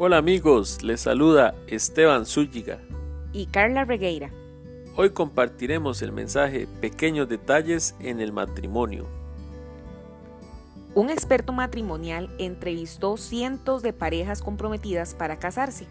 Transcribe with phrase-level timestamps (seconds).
[0.00, 2.78] Hola amigos, les saluda Esteban Zúñiga
[3.32, 4.30] y Carla Regueira.
[4.94, 9.08] Hoy compartiremos el mensaje Pequeños detalles en el matrimonio.
[10.94, 15.88] Un experto matrimonial entrevistó cientos de parejas comprometidas para casarse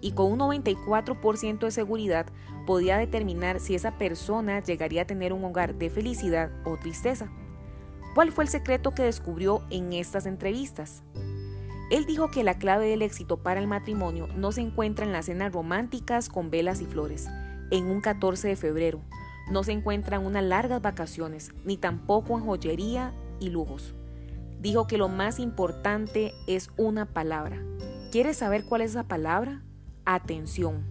[0.00, 2.26] y con un 94% de seguridad
[2.64, 7.28] podía determinar si esa persona llegaría a tener un hogar de felicidad o tristeza.
[8.14, 11.02] ¿Cuál fue el secreto que descubrió en estas entrevistas?
[11.90, 15.26] Él dijo que la clave del éxito para el matrimonio no se encuentra en las
[15.26, 17.28] cenas románticas con velas y flores,
[17.70, 19.02] en un 14 de febrero,
[19.48, 23.94] no se encuentra en unas largas vacaciones, ni tampoco en joyería y lujos.
[24.60, 27.62] Dijo que lo más importante es una palabra.
[28.10, 29.62] ¿Quieres saber cuál es esa palabra?
[30.04, 30.84] Atención.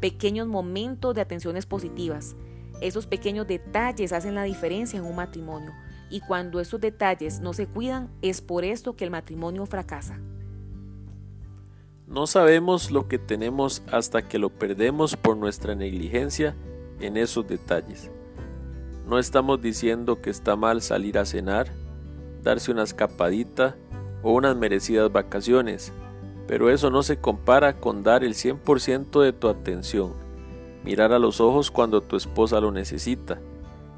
[0.00, 2.36] Pequeños momentos de atenciones positivas.
[2.80, 5.72] Esos pequeños detalles hacen la diferencia en un matrimonio
[6.12, 10.20] y cuando esos detalles no se cuidan es por esto que el matrimonio fracasa.
[12.06, 16.54] No sabemos lo que tenemos hasta que lo perdemos por nuestra negligencia
[17.00, 18.10] en esos detalles.
[19.08, 21.68] No estamos diciendo que está mal salir a cenar,
[22.42, 23.74] darse una escapadita
[24.22, 25.94] o unas merecidas vacaciones,
[26.46, 30.12] pero eso no se compara con dar el 100% de tu atención,
[30.84, 33.40] mirar a los ojos cuando tu esposa lo necesita,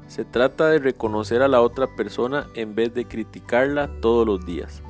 [0.07, 4.81] se trata de reconocer a la otra persona en vez de criticarla todos los días.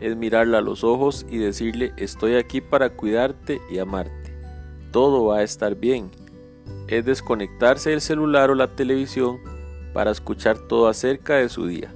[0.00, 4.34] Es mirarla a los ojos y decirle estoy aquí para cuidarte y amarte.
[4.92, 6.10] Todo va a estar bien.
[6.86, 9.38] Es desconectarse del celular o la televisión
[9.92, 11.94] para escuchar todo acerca de su día.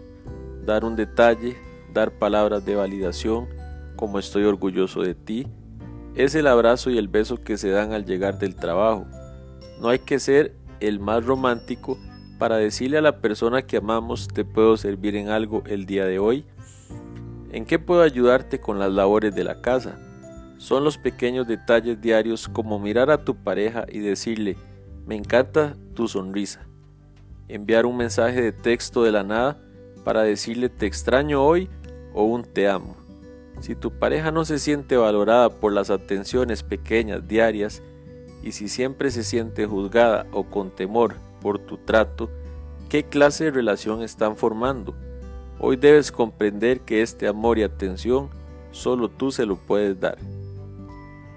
[0.65, 1.57] Dar un detalle,
[1.93, 3.49] dar palabras de validación,
[3.97, 5.47] como estoy orgulloso de ti,
[6.15, 9.07] es el abrazo y el beso que se dan al llegar del trabajo.
[9.81, 11.97] No hay que ser el más romántico,
[12.43, 16.19] para decirle a la persona que amamos te puedo servir en algo el día de
[16.19, 16.45] hoy?
[17.53, 19.97] ¿En qué puedo ayudarte con las labores de la casa?
[20.59, 24.57] Son los pequeños detalles diarios como mirar a tu pareja y decirle,
[25.07, 26.67] me encanta tu sonrisa.
[27.47, 29.61] Enviar un mensaje de texto de la nada
[30.03, 31.71] para decirle te extraño hoy
[32.13, 32.97] o un te amo.
[33.61, 37.85] Si tu pareja no se siente valorada por las atenciones pequeñas diarias
[38.43, 42.31] y si siempre se siente juzgada o con temor por tu trato,
[42.89, 44.95] qué clase de relación están formando.
[45.59, 48.31] Hoy debes comprender que este amor y atención
[48.71, 50.19] solo tú se lo puedes dar.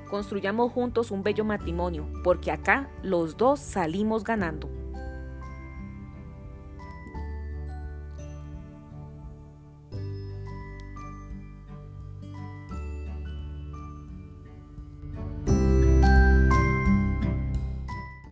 [0.10, 4.70] Construyamos juntos un bello matrimonio, porque acá los dos salimos ganando.